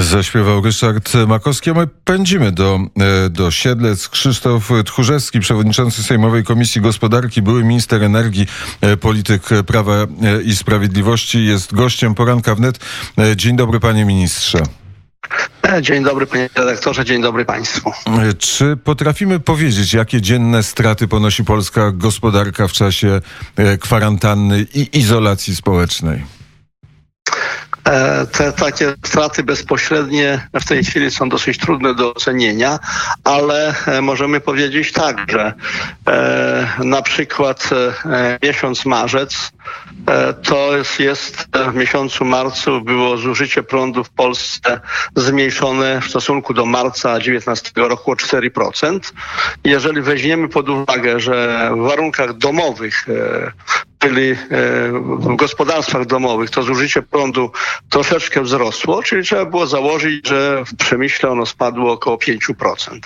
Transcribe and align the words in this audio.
Zaśpiewał 0.00 0.60
Ryszard 0.60 1.12
Makowski, 1.26 1.70
a 1.70 1.74
my 1.74 1.86
pędzimy 1.86 2.52
do, 2.52 2.80
e, 3.00 3.30
do 3.30 3.50
Siedlec. 3.50 4.08
Krzysztof 4.08 4.70
Tchórzewski, 4.84 5.40
przewodniczący 5.40 6.02
Sejmowej 6.02 6.44
Komisji 6.44 6.80
Gospodarki, 6.80 7.42
były 7.42 7.64
minister 7.64 8.02
energii, 8.02 8.46
e, 8.80 8.96
polityk 8.96 9.42
Prawa 9.66 9.94
e, 9.94 10.06
i 10.44 10.56
Sprawiedliwości, 10.56 11.44
jest 11.44 11.74
gościem 11.74 12.14
poranka 12.14 12.54
wnet. 12.54 12.78
Dzień 13.36 13.56
dobry, 13.56 13.80
panie 13.80 14.04
ministrze. 14.04 14.58
Dzień 15.80 16.04
dobry 16.04 16.26
panie 16.26 16.48
redaktorze, 16.54 17.04
dzień 17.04 17.22
dobry 17.22 17.44
państwu. 17.44 17.92
Czy 18.38 18.76
potrafimy 18.76 19.40
powiedzieć, 19.40 19.94
jakie 19.94 20.22
dzienne 20.22 20.62
straty 20.62 21.08
ponosi 21.08 21.44
polska 21.44 21.92
gospodarka 21.92 22.68
w 22.68 22.72
czasie 22.72 23.20
kwarantanny 23.80 24.66
i 24.74 24.98
izolacji 24.98 25.56
społecznej? 25.56 26.36
E, 27.86 28.26
te 28.26 28.52
takie 28.52 28.94
straty 29.04 29.42
bezpośrednie 29.42 30.48
w 30.60 30.64
tej 30.64 30.84
chwili 30.84 31.10
są 31.10 31.28
dosyć 31.28 31.58
trudne 31.58 31.94
do 31.94 32.14
ocenienia, 32.14 32.78
ale 33.24 33.74
e, 33.86 34.02
możemy 34.02 34.40
powiedzieć 34.40 34.92
tak, 34.92 35.30
że 35.30 35.54
e, 36.08 36.68
na 36.84 37.02
przykład 37.02 37.70
miesiąc 38.42 38.86
marzec 38.86 39.52
to 40.42 40.76
jest, 40.76 41.00
jest 41.00 41.46
w 41.72 41.74
miesiącu 41.74 42.24
marcu 42.24 42.80
było 42.80 43.16
zużycie 43.16 43.62
prądu 43.62 44.04
w 44.04 44.10
Polsce 44.10 44.80
zmniejszone 45.16 46.00
w 46.00 46.08
stosunku 46.08 46.54
do 46.54 46.66
marca 46.66 47.08
2019 47.08 47.70
roku 47.76 48.12
o 48.12 48.14
4%. 48.14 49.00
Jeżeli 49.64 50.02
weźmiemy 50.02 50.48
pod 50.48 50.68
uwagę, 50.68 51.20
że 51.20 51.70
w 51.74 51.78
warunkach 51.78 52.32
domowych 52.32 53.06
czyli 53.98 54.30
e, 54.30 54.36
w 55.18 55.36
gospodarstwach 55.36 56.06
domowych 56.06 56.50
to 56.50 56.62
zużycie 56.62 57.02
prądu 57.02 57.50
troszeczkę 57.90 58.42
wzrosło, 58.42 59.02
czyli 59.02 59.22
trzeba 59.22 59.44
było 59.44 59.66
założyć, 59.66 60.28
że 60.28 60.64
w 60.64 60.76
przemyśle 60.76 61.30
ono 61.30 61.46
spadło 61.46 61.92
około 61.92 62.16
5%. 62.16 63.00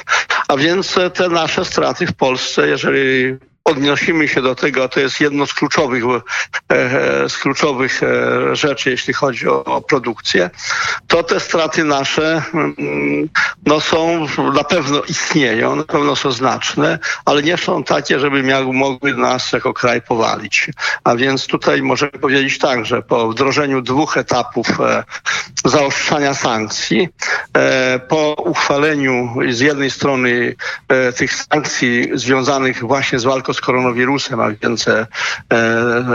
A 0.48 0.56
więc 0.56 0.98
te 1.14 1.28
nasze 1.28 1.64
straty 1.64 2.06
w 2.06 2.12
Polsce, 2.12 2.68
jeżeli 2.68 3.36
odnosimy 3.64 4.28
się 4.28 4.42
do 4.42 4.54
tego, 4.54 4.88
to 4.88 5.00
jest 5.00 5.20
jedno 5.20 5.46
z 5.46 5.54
kluczowych, 5.54 6.04
e, 6.68 7.28
z 7.28 7.38
kluczowych 7.38 8.02
e, 8.02 8.56
rzeczy, 8.56 8.90
jeśli 8.90 9.14
chodzi 9.14 9.48
o, 9.48 9.64
o 9.64 9.80
produkcję, 9.82 10.50
to 11.06 11.22
te 11.22 11.40
straty 11.40 11.84
nasze 11.84 12.42
mm, 12.54 13.28
no 13.66 13.80
są, 13.80 14.26
na 14.54 14.64
pewno 14.64 15.02
istnieją, 15.02 15.76
na 15.76 15.84
pewno 15.84 16.16
są 16.16 16.32
znaczne, 16.32 16.98
ale 17.24 17.42
nie 17.42 17.56
są 17.56 17.84
takie, 17.84 18.20
żeby 18.20 18.42
miały, 18.42 18.72
mogły 18.72 19.14
nas 19.14 19.52
jako 19.52 19.74
kraj 19.74 20.02
powalić. 20.02 20.70
A 21.04 21.16
więc 21.16 21.46
tutaj 21.46 21.82
możemy 21.82 22.12
powiedzieć 22.12 22.58
tak, 22.58 22.86
że 22.86 23.02
po 23.02 23.28
wdrożeniu 23.28 23.82
dwóch 23.82 24.16
etapów 24.16 24.80
e, 24.80 25.04
zaostrzania 25.64 26.34
sankcji, 26.34 27.08
po 28.08 28.34
uchwaleniu 28.34 29.34
z 29.50 29.60
jednej 29.60 29.90
strony 29.90 30.54
tych 31.16 31.34
sankcji 31.34 32.10
związanych 32.14 32.84
właśnie 32.84 33.18
z 33.18 33.24
walką 33.24 33.49
z 33.54 33.60
koronawirusem, 33.60 34.40
a 34.40 34.50
więc 34.62 34.88
e, 34.88 35.06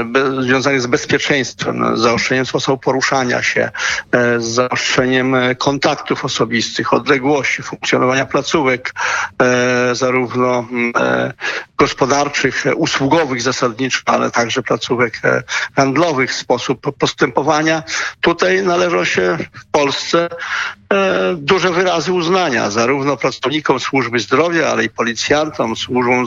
be, 0.06 0.44
związanych 0.44 0.82
z 0.82 0.88
bezpieczeństwem, 0.88 1.98
zaostrzeniem 1.98 2.46
sposobu 2.46 2.78
poruszania 2.78 3.44
się, 3.44 3.72
e, 4.12 4.40
zaostrzeniem 4.40 5.36
kontaktów 5.58 6.26
osobistych, 6.26 6.94
odległości, 6.94 7.64
funkcjonowania 7.64 8.26
placówek, 8.26 8.94
e, 9.42 9.96
zarówno 9.96 10.68
e, 10.98 11.34
gospodarczych, 11.78 12.66
usługowych 12.76 13.42
zasadniczo, 13.42 14.02
ale 14.06 14.32
także 14.32 14.64
placówek 14.64 15.20
e, 15.24 15.44
handlowych, 15.76 16.34
sposób 16.34 16.98
postępowania. 16.98 17.84
Tutaj 18.22 18.64
należą 18.64 19.06
się 19.06 19.38
w 19.54 19.66
Polsce 19.66 20.30
e, 20.30 20.85
duże 21.38 21.72
wyrazy 21.72 22.14
uznania, 22.14 22.70
zarówno 22.70 23.18
pracownikom 23.18 23.80
służby 23.80 24.20
zdrowia, 24.20 24.68
ale 24.68 24.84
i 24.84 24.90
policjantom, 24.90 25.76
służbom 25.76 26.26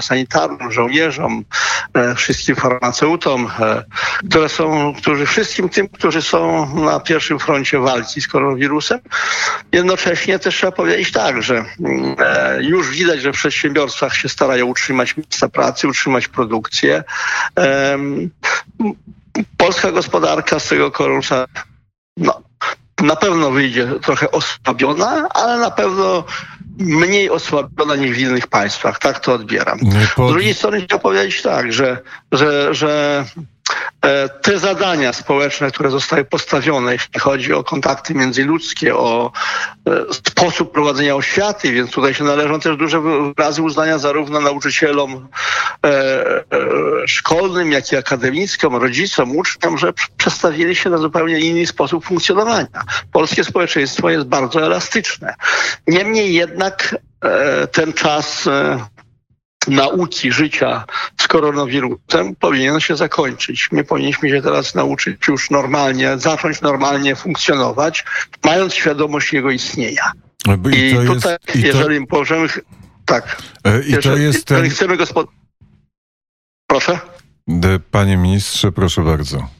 sanitarnym, 0.00 0.72
żołnierzom, 0.72 1.44
e, 1.94 2.14
wszystkim 2.14 2.56
farmaceutom, 2.56 3.50
które 4.30 4.48
są, 4.48 4.94
którzy, 4.94 5.26
wszystkim 5.26 5.68
tym, 5.68 5.88
którzy 5.88 6.22
są 6.22 6.74
na 6.84 7.00
pierwszym 7.00 7.38
froncie 7.38 7.78
walki 7.78 8.20
z 8.20 8.28
koronawirusem. 8.28 8.98
Jednocześnie 9.72 10.38
też 10.38 10.54
trzeba 10.54 10.72
powiedzieć 10.72 11.12
tak, 11.12 11.42
że 11.42 11.64
mm, 11.80 12.16
już 12.60 12.90
widać, 12.90 13.20
że 13.22 13.32
w 13.32 13.34
przedsiębiorstwach 13.34 14.16
się 14.16 14.28
starają 14.28 14.66
utrzymać 14.66 15.16
miejsca 15.16 15.48
pracy, 15.48 15.88
utrzymać 15.88 16.28
produkcję. 16.28 17.04
Polska 19.56 19.92
gospodarka 19.92 20.58
z 20.58 20.68
tego 20.68 20.90
koronawirusa 20.90 21.46
no, 22.16 22.42
na 23.02 23.16
pewno 23.16 23.50
wyjdzie 23.50 23.88
trochę 24.02 24.30
osłabiona, 24.30 25.28
ale 25.28 25.58
na 25.58 25.70
pewno 25.70 26.24
mniej 26.78 27.30
osłabiona 27.30 27.96
niż 27.96 28.10
w 28.10 28.18
innych 28.18 28.46
państwach. 28.46 28.98
Tak 28.98 29.20
to 29.20 29.32
odbieram. 29.32 29.78
Z 30.28 30.32
drugiej 30.32 30.54
strony 30.54 30.80
chciałbym 30.80 31.02
powiedzieć 31.02 31.42
tak, 31.42 31.72
że, 31.72 31.98
że, 32.32 32.74
że 32.74 33.24
te 34.42 34.58
zadania 34.58 35.12
społeczne, 35.12 35.70
które 35.70 35.90
zostały 35.90 36.24
postawione, 36.24 36.92
jeśli 36.92 37.20
chodzi 37.20 37.52
o 37.52 37.64
kontakty 37.64 38.14
międzyludzkie, 38.14 38.96
o 38.96 39.32
e, 39.88 40.14
sposób 40.14 40.72
prowadzenia 40.72 41.16
oświaty, 41.16 41.72
więc 41.72 41.90
tutaj 41.90 42.14
się 42.14 42.24
należą 42.24 42.60
też 42.60 42.76
duże 42.76 43.00
wyrazy 43.00 43.62
uznania 43.62 43.98
zarówno 43.98 44.40
nauczycielom 44.40 45.28
e, 45.86 46.24
szkolnym, 47.06 47.72
jak 47.72 47.92
i 47.92 47.96
akademickim, 47.96 48.76
rodzicom, 48.76 49.36
uczniom, 49.36 49.78
że 49.78 49.92
przestawili 50.16 50.76
się 50.76 50.90
na 50.90 50.98
zupełnie 50.98 51.38
inny 51.38 51.66
sposób 51.66 52.04
funkcjonowania. 52.04 52.84
Polskie 53.12 53.44
społeczeństwo 53.44 54.10
jest 54.10 54.26
bardzo 54.26 54.66
elastyczne. 54.66 55.34
Niemniej 55.86 56.34
jednak 56.34 56.96
ten 57.72 57.92
czas 57.92 58.48
nauki 59.70 60.32
życia 60.32 60.84
z 61.20 61.28
koronawirusem 61.28 62.36
powinien 62.40 62.80
się 62.80 62.96
zakończyć. 62.96 63.68
My 63.72 63.84
powinniśmy 63.84 64.30
się 64.30 64.42
teraz 64.42 64.74
nauczyć 64.74 65.28
już 65.28 65.50
normalnie, 65.50 66.18
zacząć 66.18 66.60
normalnie 66.60 67.16
funkcjonować, 67.16 68.04
mając 68.44 68.74
świadomość 68.74 69.32
jego 69.32 69.50
istnienia. 69.50 70.12
I, 70.72 70.78
I 70.78 71.06
tutaj, 71.06 71.36
jest, 71.46 71.56
i 71.56 71.62
jeżeli 71.62 72.06
to... 72.06 72.16
możemy... 72.16 72.48
Tak. 73.04 73.42
E, 73.64 73.82
I 73.82 73.90
jeżeli, 73.90 74.02
to 74.02 74.16
jest 74.16 74.50
jeżeli 74.50 74.70
chcemy. 74.70 74.96
Proszę? 76.66 76.98
Panie 77.90 78.16
ministrze, 78.16 78.72
proszę 78.72 79.02
bardzo. 79.02 79.59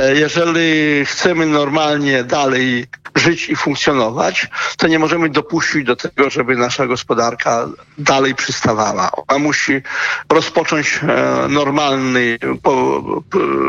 E, 0.00 0.14
jeżeli 0.14 1.04
chcemy 1.06 1.46
normalnie 1.46 2.24
dalej 2.24 2.86
żyć 3.14 3.48
i 3.48 3.56
funkcjonować, 3.56 4.48
to 4.76 4.88
nie 4.88 4.98
możemy 4.98 5.28
dopuścić 5.28 5.84
do 5.84 5.96
tego, 5.96 6.30
żeby 6.30 6.56
nasza 6.56 6.86
gospodarka 6.86 7.68
dalej 7.98 8.34
przystawała. 8.34 9.10
Ona 9.12 9.38
musi 9.38 9.82
rozpocząć 10.28 11.00
e, 11.02 11.48
normalny 11.48 12.38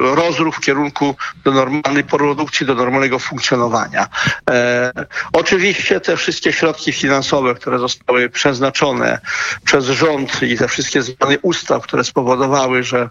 rozruch 0.01 0.55
w 0.55 0.59
kierunku 0.59 1.15
do 1.43 1.51
normalnej 1.51 2.03
produkcji, 2.03 2.65
do 2.65 2.75
normalnego 2.75 3.19
funkcjonowania. 3.19 4.07
E, 4.49 4.91
oczywiście 5.33 5.99
te 5.99 6.17
wszystkie 6.17 6.53
środki 6.53 6.93
finansowe, 6.93 7.55
które 7.55 7.79
zostały 7.79 8.29
przeznaczone 8.29 9.19
przez 9.65 9.85
rząd 9.85 10.43
i 10.43 10.57
te 10.57 10.67
wszystkie 10.67 11.01
zmiany 11.01 11.37
ustaw, 11.41 11.83
które 11.83 12.03
spowodowały, 12.03 12.83
że 12.83 13.09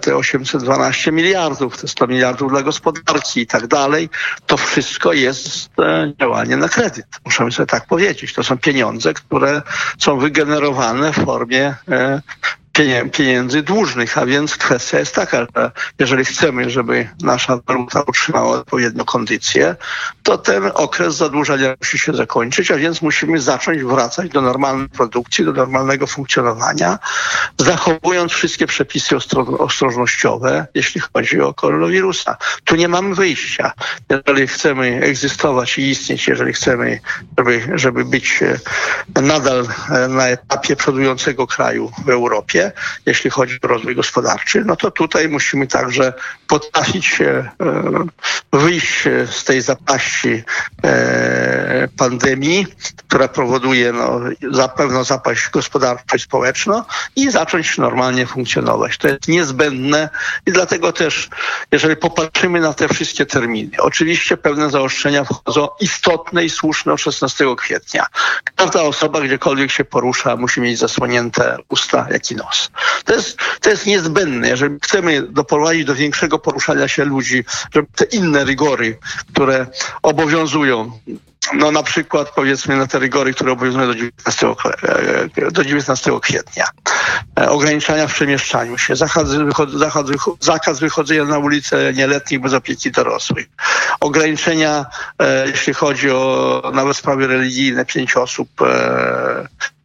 te 0.00 0.16
812 0.16 1.12
miliardów, 1.12 1.80
te 1.80 1.88
100 1.88 2.06
miliardów 2.06 2.50
dla 2.50 2.62
gospodarki 2.62 3.40
i 3.40 3.46
tak 3.46 3.66
dalej, 3.66 4.08
to 4.46 4.56
wszystko 4.56 5.12
jest 5.12 5.70
e, 5.78 6.12
działanie 6.20 6.56
na 6.56 6.68
kredyt. 6.68 7.06
Musimy 7.24 7.52
sobie 7.52 7.66
tak 7.66 7.86
powiedzieć. 7.86 8.34
To 8.34 8.44
są 8.44 8.58
pieniądze, 8.58 9.14
które 9.14 9.62
są 9.98 10.18
wygenerowane 10.18 11.12
w 11.12 11.24
formie 11.24 11.74
e, 11.88 12.22
pieniędzy 13.12 13.62
dłużnych, 13.62 14.18
a 14.18 14.26
więc 14.26 14.56
kwestia 14.56 14.98
jest 14.98 15.14
taka, 15.14 15.46
że 15.56 15.70
jeżeli 15.98 16.24
chcemy, 16.24 16.70
żeby 16.70 17.08
nasza 17.22 17.58
waluta 17.66 18.02
utrzymała 18.06 18.58
odpowiednią 18.58 19.04
kondycję, 19.04 19.76
to 20.22 20.38
ten 20.38 20.70
okres 20.74 21.14
zadłużania 21.14 21.74
musi 21.80 21.98
się 21.98 22.12
zakończyć, 22.12 22.70
a 22.70 22.76
więc 22.76 23.02
musimy 23.02 23.40
zacząć 23.40 23.82
wracać 23.82 24.30
do 24.30 24.40
normalnej 24.40 24.88
produkcji, 24.88 25.44
do 25.44 25.52
normalnego 25.52 26.06
funkcjonowania, 26.06 26.98
zachowując 27.58 28.32
wszystkie 28.32 28.66
przepisy 28.66 29.16
ostrożnościowe, 29.58 30.66
jeśli 30.74 31.00
chodzi 31.00 31.40
o 31.40 31.54
koronawirusa. 31.54 32.36
Tu 32.64 32.76
nie 32.76 32.88
mamy 32.88 33.14
wyjścia. 33.14 33.72
Jeżeli 34.10 34.46
chcemy 34.46 35.00
egzystować 35.02 35.78
i 35.78 35.90
istnieć, 35.90 36.28
jeżeli 36.28 36.52
chcemy, 36.52 37.00
żeby, 37.38 37.62
żeby 37.74 38.04
być 38.04 38.42
e, 38.42 39.20
nadal 39.22 39.66
e, 39.90 40.08
na 40.08 40.28
etapie 40.28 40.76
przodującego 40.76 41.46
kraju 41.46 41.92
w 42.04 42.08
Europie, 42.10 42.69
Jeśli 43.06 43.30
chodzi 43.30 43.58
o 43.62 43.66
rozwój 43.66 43.96
gospodarczy, 43.96 44.62
no 44.66 44.76
to 44.76 44.90
tutaj 44.90 45.28
musimy 45.28 45.66
także 45.66 46.12
potrafić 46.48 47.06
się 47.06 47.50
wyjść 48.52 49.02
z 49.30 49.44
tej 49.44 49.62
zapaści 49.62 50.42
pandemii, 51.96 52.66
która 53.08 53.28
powoduje 53.28 53.92
no, 53.92 54.20
zapewne 54.50 55.04
zapaść 55.04 55.50
gospodarczą 55.50 56.16
i 56.16 56.20
społeczną 56.20 56.82
i 57.16 57.30
zacząć 57.30 57.78
normalnie 57.78 58.26
funkcjonować. 58.26 58.98
To 58.98 59.08
jest 59.08 59.28
niezbędne 59.28 60.08
i 60.46 60.52
dlatego 60.52 60.92
też, 60.92 61.28
jeżeli 61.72 61.96
popatrzymy 61.96 62.60
na 62.60 62.74
te 62.74 62.88
wszystkie 62.88 63.26
terminy, 63.26 63.70
oczywiście 63.78 64.36
pewne 64.36 64.70
zaostrzenia 64.70 65.24
wchodzą 65.24 65.68
istotne 65.80 66.44
i 66.44 66.50
słuszne 66.50 66.92
od 66.92 67.00
16 67.00 67.44
kwietnia. 67.56 68.06
Każda 68.56 68.82
osoba 68.82 69.20
gdziekolwiek 69.20 69.70
się 69.70 69.84
porusza 69.84 70.36
musi 70.36 70.60
mieć 70.60 70.78
zasłonięte 70.78 71.56
usta, 71.68 72.06
jak 72.10 72.30
i 72.30 72.36
nos. 72.36 72.59
To 73.04 73.14
jest, 73.14 73.38
to 73.60 73.70
jest 73.70 73.86
niezbędne. 73.86 74.48
Jeżeli 74.48 74.78
chcemy 74.82 75.22
doprowadzić 75.22 75.84
do 75.84 75.94
większego 75.94 76.38
poruszania 76.38 76.88
się 76.88 77.04
ludzi, 77.04 77.44
żeby 77.74 77.88
te 77.96 78.04
inne 78.04 78.44
rygory, 78.44 78.98
które 79.32 79.66
obowiązują 80.02 80.90
no 81.54 81.70
na 81.70 81.82
przykład 81.82 82.30
powiedzmy 82.30 82.76
na 82.76 82.86
te 82.86 82.98
rygory, 82.98 83.34
które 83.34 83.52
obowiązują 83.52 83.86
do 83.86 83.94
19, 83.94 84.54
e, 85.38 85.50
do 85.50 85.64
19 85.64 86.20
kwietnia. 86.20 86.64
E, 87.40 87.50
ograniczania 87.50 88.06
w 88.06 88.14
przemieszczaniu 88.14 88.78
się, 88.78 88.96
zakaz, 88.96 89.28
zakaz 90.40 90.80
wychodzenia 90.80 91.24
na 91.24 91.38
ulicę 91.38 91.92
nieletnich 91.94 92.40
bez 92.40 92.54
opieki 92.54 92.90
dorosłych, 92.90 93.46
ograniczenia, 94.00 94.86
e, 95.18 95.46
jeśli 95.48 95.74
chodzi 95.74 96.10
o 96.10 96.70
nawet 96.74 96.96
sprawy 96.96 97.26
religijne, 97.26 97.84
pięć 97.84 98.16
osób 98.16 98.48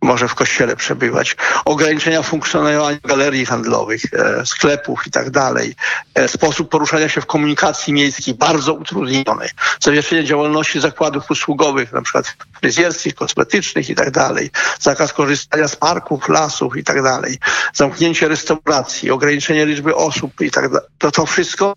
może 0.06 0.28
w 0.28 0.36
kościele 0.36 0.75
przebywać, 0.75 1.36
ograniczenia 1.66 2.22
funkcjonowania 2.22 2.98
galerii 3.04 3.46
handlowych, 3.46 4.02
e, 4.13 4.46
sklepów 4.46 5.07
i 5.07 5.12
tak 5.12 5.30
dalej, 5.30 5.75
e, 6.16 6.28
sposób 6.28 6.69
poruszania 6.69 7.10
się 7.10 7.22
w 7.22 7.25
komunikacji 7.25 7.94
miejskiej 7.94 8.34
bardzo 8.34 8.74
utrudniony, 8.74 9.50
zawieszenie 9.80 10.24
działalności 10.24 10.80
zakładów 10.80 11.31
usługowych, 11.31 11.92
na 11.92 12.02
przykład 12.02 12.36
fryzjerskich, 12.62 13.16
kosmetycznych 13.16 13.90
i 13.90 13.96
tak 13.96 14.12
dalej, 14.12 14.50
zakaz 14.80 15.13
korzystania 15.13 15.68
z 15.68 15.75
parków, 15.75 16.30
lasów 16.30 16.78
i 16.78 16.84
tak 16.84 17.04
dalej, 17.04 17.38
zamknięcie 17.74 18.28
restauracji, 18.28 19.12
ograniczenie 19.12 19.66
liczby 19.66 19.96
osób 19.96 20.42
i 20.42 20.51
tak 20.51 20.69
dalej. 20.69 20.88
To, 20.98 21.12
to 21.12 21.25
wszystko 21.25 21.74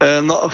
e, 0.00 0.22
no, 0.22 0.50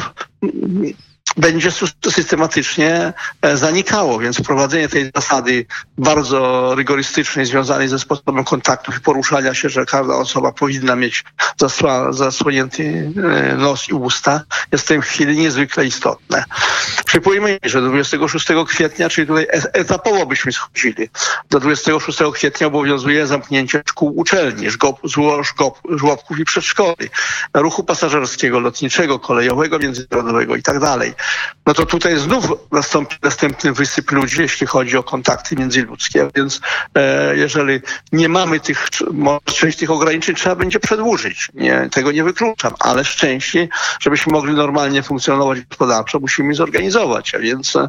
będzie 1.39 1.71
systematycznie 2.11 3.13
e, 3.43 3.57
zanikało, 3.57 4.19
więc 4.19 4.39
wprowadzenie 4.39 4.89
tej 4.89 5.11
zasady 5.15 5.67
bardzo 5.99 6.75
rygorystycznej 6.75 7.47
związanej 7.47 7.89
ze 7.89 7.99
sposobem 7.99 8.45
kontaktów 8.45 8.97
i 8.97 9.01
poruszania 9.01 9.55
się, 9.55 9.69
że 9.69 9.87
każda 9.87 10.15
osoba 10.15 10.53
powinna 10.53 10.97
mieć 10.97 11.25
zasłonięty 12.11 13.13
e, 13.51 13.57
nos 13.57 13.89
i 13.89 13.93
usta, 13.93 14.41
jest 14.73 14.85
w 14.85 14.89
tej 14.89 15.03
chwili 15.03 15.39
niezwykle 15.39 15.87
istotne. 15.87 16.45
Przypomnijmy, 17.07 17.59
że 17.63 17.81
do 17.81 17.89
26 17.89 18.47
kwietnia, 18.69 19.09
czyli 19.09 19.27
tutaj 19.27 19.47
etapowo 19.73 20.27
byśmy 20.27 20.53
schodzili, 20.53 21.09
do 21.51 21.61
26 21.61 22.19
kwietnia 22.33 22.67
obowiązuje 22.67 23.27
zamknięcie 23.27 23.83
szkół 23.89 24.13
uczelni, 24.17 24.67
żłobków 25.91 26.39
i 26.39 26.45
przedszkoli, 26.45 27.09
ruchu 27.55 27.85
pasażerskiego, 27.85 28.61
lotniczego, 28.61 29.19
kolejowego, 29.19 29.79
międzynarodowego 29.79 30.57
i 30.57 30.63
tak 30.63 30.81
no 31.67 31.75
to 31.75 31.87
tutaj 31.87 32.19
znów 32.19 32.47
nastąpi 32.73 33.17
następny 33.23 33.73
wysyp 33.73 34.13
ludzi, 34.13 34.41
jeśli 34.41 34.67
chodzi 34.67 34.97
o 34.97 35.03
kontakty 35.03 35.57
międzyludzkie, 35.57 36.29
więc 36.35 36.61
e, 36.95 37.37
jeżeli 37.37 37.81
nie 38.13 38.29
mamy 38.29 38.61
tych, 38.61 38.89
część 39.45 39.79
tych 39.79 39.91
ograniczeń 39.91 40.35
trzeba 40.35 40.55
będzie 40.55 40.81
przedłużyć. 40.81 41.49
Nie, 41.55 41.89
tego 41.93 42.13
nie 42.13 42.25
wykluczam, 42.25 42.75
ale 42.81 43.05
szczęście, 43.05 43.69
żebyśmy 44.01 44.33
mogli 44.33 44.55
normalnie 44.55 45.03
funkcjonować 45.03 45.61
gospodarczo, 45.61 46.21
musimy 46.21 46.55
zorganizować, 46.55 47.35
a 47.35 47.39
więc 47.39 47.77
e, 47.77 47.89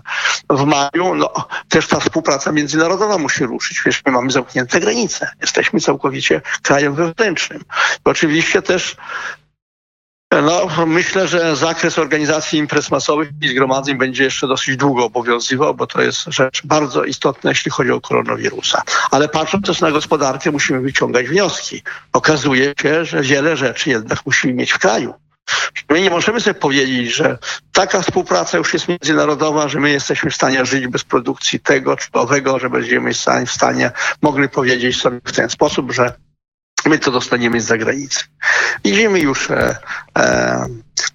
w 0.50 0.66
maju 0.66 1.16
no, 1.16 1.34
też 1.70 1.88
ta 1.88 2.00
współpraca 2.00 2.52
międzynarodowa 2.52 3.18
musi 3.18 3.46
ruszyć, 3.46 3.82
wiesz, 3.86 4.02
my 4.06 4.12
mamy 4.12 4.32
zamknięte 4.32 4.80
granice, 4.80 5.32
jesteśmy 5.42 5.80
całkowicie 5.80 6.42
krajem 6.62 6.96
wewnętrznym. 6.96 7.64
Oczywiście 8.04 8.62
też 8.62 8.96
no, 10.42 10.86
myślę, 10.86 11.28
że 11.28 11.56
zakres 11.56 12.00
organizacji 12.00 12.60
imprez 12.60 12.92
masowych 12.92 13.30
i 13.42 13.48
zgromadzeń 13.48 13.98
będzie 13.98 14.24
jeszcze 14.24 14.48
dosyć 14.48 14.78
długo 14.78 15.06
obowiązywał, 15.06 15.76
bo 15.76 15.88
to 15.88 16.02
jest 16.02 16.24
rzecz 16.28 16.62
bardzo 16.66 17.04
istotna, 17.04 17.50
jeśli 17.50 17.72
chodzi 17.72 17.92
o 17.92 18.02
koronawirusa. 18.02 18.82
Ale 19.12 19.30
patrząc 19.30 19.66
też 19.66 19.82
na 19.82 19.92
gospodarkę, 19.92 20.52
musimy 20.52 20.80
wyciągać 20.80 21.28
wnioski. 21.28 21.82
Okazuje 22.14 22.74
się, 22.82 23.06
że 23.06 23.22
wiele 23.22 23.58
rzeczy 23.58 23.90
jednak 23.90 24.26
musimy 24.26 24.54
mieć 24.54 24.72
w 24.72 24.80
kraju. 24.80 25.14
My 25.90 26.02
nie 26.02 26.10
możemy 26.10 26.42
sobie 26.42 26.54
powiedzieć, 26.54 27.16
że 27.16 27.38
taka 27.72 28.02
współpraca 28.02 28.58
już 28.58 28.74
jest 28.74 28.88
międzynarodowa, 28.88 29.68
że 29.68 29.80
my 29.80 29.92
jesteśmy 29.92 30.32
w 30.32 30.36
stanie 30.36 30.66
żyć 30.66 30.88
bez 30.88 31.04
produkcji 31.04 31.60
tego 31.60 31.98
czy 31.98 32.08
owego, 32.14 32.60
że 32.60 32.70
będziemy 32.70 33.12
w 33.46 33.52
stanie 33.52 33.92
mogli 34.22 34.50
powiedzieć 34.50 35.02
sobie 35.02 35.20
w 35.24 35.32
ten 35.32 35.50
sposób, 35.50 35.92
że 35.92 36.14
my 36.90 37.00
to 37.00 37.12
dostaniemy 37.12 37.62
z 37.62 37.66
zagranicy. 37.66 38.24
Widzimy 38.84 39.20
już 39.20 39.52
e, 39.52 39.78
e, 40.18 40.66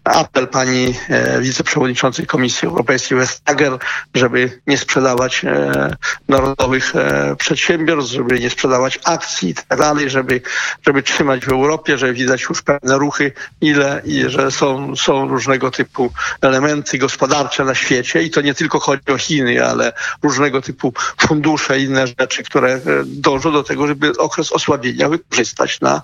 apel 0.04 0.48
pani 0.48 0.94
e, 1.08 1.40
wiceprzewodniczącej 1.40 2.26
Komisji 2.26 2.68
Europejskiej 2.68 3.18
Vestager, 3.18 3.78
żeby 4.14 4.60
nie 4.66 4.78
sprzedawać 4.78 5.44
e, 5.44 5.96
narodowych 6.28 6.96
e, 6.96 7.36
przedsiębiorstw, 7.36 8.12
żeby 8.12 8.40
nie 8.40 8.50
sprzedawać 8.50 8.98
akcji 9.04 9.48
i 9.48 9.54
tak 9.54 9.78
dalej, 9.78 10.10
żeby, 10.10 10.40
żeby 10.86 11.02
trzymać 11.02 11.46
w 11.46 11.48
Europie, 11.48 11.98
że 11.98 12.12
widać 12.12 12.42
już 12.42 12.62
pewne 12.62 12.98
ruchy, 12.98 13.32
ile 13.60 14.02
i 14.04 14.24
że 14.28 14.50
są, 14.50 14.96
są 14.96 15.28
różnego 15.28 15.70
typu 15.70 16.12
elementy 16.40 16.98
gospodarcze 16.98 17.64
na 17.64 17.74
świecie. 17.74 18.22
I 18.22 18.30
to 18.30 18.40
nie 18.40 18.54
tylko 18.54 18.80
chodzi 18.80 19.12
o 19.12 19.18
Chiny, 19.18 19.66
ale 19.66 19.92
różnego 20.22 20.62
typu 20.62 20.92
fundusze 21.20 21.80
i 21.80 21.84
inne 21.84 22.06
rzeczy, 22.06 22.42
które 22.42 22.80
dążą 23.06 23.52
do 23.52 23.62
tego, 23.62 23.86
żeby 23.86 24.12
okres 24.18 24.52
osłabienia 24.52 25.08
wykorzystać 25.08 25.80
na 25.80 26.02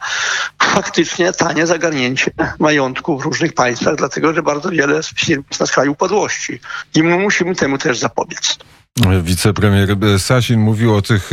faktycznie 0.62 1.32
tanie 1.32 1.66
zagarnięcie 1.66 2.30
majątku 2.58 3.18
w 3.18 3.24
różnych 3.24 3.52
państwach, 3.52 3.89
dlatego 3.96 4.34
że 4.34 4.42
bardzo 4.42 4.70
wiele 4.70 5.00
firm 5.16 5.42
jest 5.50 5.60
na 5.60 5.66
skraju 5.66 5.92
upadłości 5.92 6.60
i 6.94 7.02
my 7.02 7.18
musimy 7.18 7.54
temu 7.54 7.78
też 7.78 7.98
zapobiec. 7.98 8.58
Wicepremier 9.22 9.96
Sasin 10.18 10.60
mówił 10.60 10.94
o, 10.94 11.02
tych, 11.02 11.30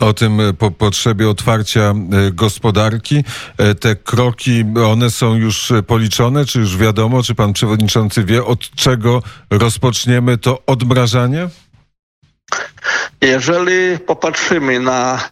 o 0.00 0.12
tym 0.12 0.40
po 0.58 0.70
potrzebie 0.70 1.28
otwarcia 1.28 1.80
e, 1.80 1.94
gospodarki. 2.32 3.24
E, 3.58 3.74
te 3.74 3.96
kroki, 3.96 4.64
one 4.86 5.10
są 5.10 5.34
już 5.34 5.72
policzone, 5.86 6.44
czy 6.44 6.58
już 6.58 6.76
wiadomo, 6.76 7.22
czy 7.22 7.34
pan 7.34 7.52
przewodniczący 7.52 8.24
wie, 8.24 8.44
od 8.44 8.70
czego 8.70 9.22
rozpoczniemy 9.50 10.38
to 10.38 10.62
odmrażanie? 10.66 11.48
Jeżeli 13.20 13.98
popatrzymy 13.98 14.80
na 14.80 15.28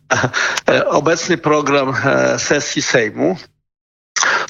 e, 0.68 0.88
obecny 0.88 1.38
program 1.38 1.94
sesji 2.38 2.82
Sejmu, 2.82 3.36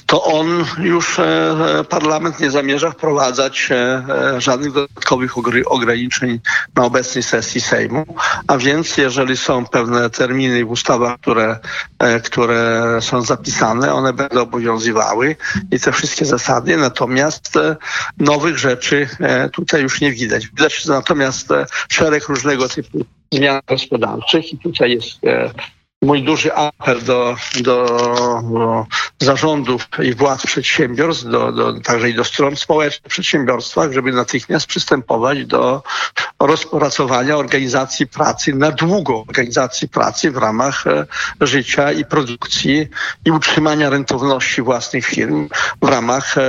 to 0.06 0.24
on 0.24 0.64
już 0.78 1.18
e, 1.18 1.84
parlament 1.88 2.40
nie 2.40 2.50
zamierza 2.50 2.90
wprowadzać 2.90 3.68
e, 3.70 3.74
e, 3.74 4.40
żadnych 4.40 4.72
dodatkowych 4.72 5.32
ograniczeń 5.66 6.40
na 6.74 6.84
obecnej 6.84 7.22
sesji 7.22 7.60
Sejmu. 7.60 8.06
A 8.46 8.58
więc 8.58 8.96
jeżeli 8.96 9.36
są 9.36 9.66
pewne 9.66 10.10
terminy 10.10 10.64
w 10.64 10.70
ustawach, 10.70 11.20
które, 11.20 11.58
które 12.25 12.82
są 13.00 13.22
zapisane, 13.22 13.94
one 13.94 14.12
będą 14.12 14.40
obowiązywały 14.40 15.36
i 15.70 15.80
te 15.80 15.92
wszystkie 15.92 16.25
zasady, 16.25 16.76
natomiast 16.76 17.58
nowych 18.18 18.58
rzeczy 18.58 19.08
tutaj 19.52 19.82
już 19.82 20.00
nie 20.00 20.12
widać. 20.12 20.46
Widać 20.46 20.86
natomiast 20.86 21.48
szereg 21.88 22.28
różnego 22.28 22.68
typu 22.68 23.04
zmian 23.32 23.60
gospodarczych 23.66 24.52
i 24.52 24.58
tutaj 24.58 24.90
jest 24.90 25.20
mój 26.02 26.22
duży 26.22 26.54
apel 26.54 27.04
do, 27.04 27.36
do, 27.60 28.86
zarządów 29.20 29.88
i 30.02 30.14
władz 30.14 30.46
przedsiębiorstw, 30.46 31.25
do, 31.25 31.52
do, 31.52 31.80
także 31.80 32.11
i 32.11 32.14
do 32.14 32.25
stron 32.25 32.56
społecznych 32.56 33.12
przedsiębiorstwach, 33.12 33.92
żeby 33.92 34.12
natychmiast 34.12 34.66
przystępować 34.66 35.46
do 35.46 35.82
rozpracowania 36.40 37.37
organizacji 37.37 38.06
pracy 38.06 38.54
na 38.54 38.70
długo, 38.70 39.25
organizacji 39.28 39.88
pracy 39.88 40.30
w 40.30 40.37
ramach 40.37 40.87
e, 40.87 41.06
życia 41.40 41.92
i 41.92 42.04
produkcji 42.04 42.88
i 43.25 43.30
utrzymania 43.30 43.90
rentowności 43.90 44.62
własnych 44.62 45.06
firm 45.06 45.49
w 45.82 45.88
ramach 45.88 46.38
e, 46.38 46.46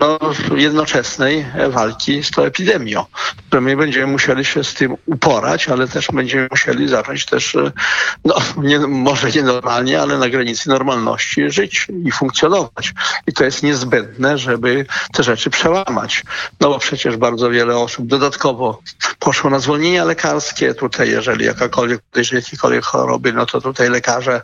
no, 0.00 0.18
jednoczesnej 0.56 1.46
walki 1.68 2.24
z 2.24 2.30
tą 2.30 2.42
epidemią, 2.42 3.04
my 3.52 3.76
będziemy 3.76 4.06
musieli 4.06 4.44
się 4.44 4.64
z 4.64 4.74
tym 4.74 4.96
uporać, 5.06 5.68
ale 5.68 5.88
też 5.88 6.08
będziemy 6.12 6.48
musieli 6.50 6.88
zacząć 6.88 7.26
też, 7.26 7.54
e, 7.54 7.72
no, 8.24 8.34
nie, 8.56 8.78
może 8.78 9.30
nienormalnie, 9.30 10.00
ale 10.00 10.18
na 10.18 10.28
granicy 10.28 10.68
normalności 10.68 11.50
żyć 11.50 11.86
i 12.04 12.12
funkcjonować. 12.12 12.92
I 13.26 13.32
to 13.32 13.44
jest 13.44 13.62
niezbędne, 13.62 14.38
żeby 14.38 14.86
te 15.12 15.22
rzeczy 15.22 15.50
przełamać. 15.50 16.24
No 16.60 16.68
bo 16.68 16.78
przecież 16.78 17.16
bardzo 17.16 17.50
wiele 17.50 17.76
osób 17.76 18.06
dodatkowo 18.06 18.82
poszło 19.18 19.50
na 19.50 19.58
zwolnienia 19.58 20.04
lekarskie. 20.04 20.74
Tutaj, 20.74 21.10
jeżeli 21.10 21.44
jakakolwiek, 21.44 22.00
jeżeli 22.16 22.42
jakiekolwiek 22.42 22.84
choroby, 22.84 23.32
no 23.32 23.46
to 23.46 23.60
tutaj 23.60 23.90
lekarze, 23.90 24.42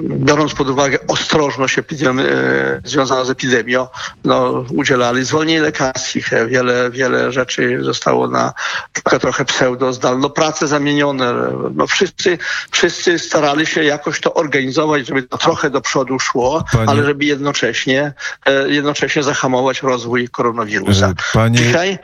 biorąc 0.00 0.54
pod 0.54 0.68
uwagę 0.68 0.98
ostrożność 1.08 1.78
epidemi- 1.78 2.26
e, 2.26 2.80
związaną 2.84 3.24
z 3.24 3.30
epidemią, 3.30 3.86
no, 4.24 4.64
udzielali 4.70 5.24
zwolnień 5.24 5.58
lekarskich. 5.60 6.30
Wiele, 6.48 6.90
wiele 6.90 7.32
rzeczy 7.32 7.78
zostało 7.82 8.28
na 8.28 8.52
trochę, 8.92 9.18
trochę 9.18 9.44
pseudo 9.44 9.92
zdalną 9.92 10.30
pracę 10.30 10.68
zamienione. 10.68 11.34
No, 11.74 11.86
wszyscy, 11.86 12.38
wszyscy 12.70 13.18
starali 13.18 13.66
się 13.66 13.84
jakoś 13.84 14.20
to 14.20 14.34
organizować, 14.34 15.06
żeby 15.06 15.22
to 15.22 15.38
trochę 15.38 15.70
do 15.70 15.80
przodu 15.80 16.18
szło, 16.18 16.64
Panie- 16.72 16.88
ale 16.90 17.04
żeby 17.04 17.24
jednocześnie, 17.24 18.12
e, 18.46 18.68
jednocześnie 18.68 19.22
zahamować 19.22 19.82
rozwój 19.82 20.28
koronawirusa. 20.28 21.08
E, 21.08 21.14
panie- 21.32 21.58
Dzisiaj 21.58 21.98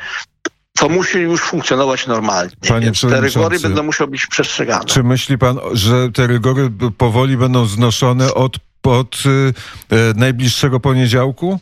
to 0.78 0.88
musi 0.88 1.18
już 1.18 1.40
funkcjonować 1.42 2.06
normalnie. 2.06 2.52
Panie 2.68 2.84
więc 2.86 3.00
te 3.00 3.20
rygory 3.20 3.60
będą 3.60 3.82
musiały 3.82 4.10
być 4.10 4.26
przestrzegane. 4.26 4.84
Czy 4.84 5.02
myśli 5.02 5.38
pan, 5.38 5.58
że 5.72 6.12
te 6.12 6.26
rygory 6.26 6.70
powoli 6.98 7.36
będą 7.36 7.66
znoszone 7.66 8.34
od, 8.34 8.56
od 8.82 9.16
e, 9.90 9.96
najbliższego 10.14 10.80
poniedziałku? 10.80 11.60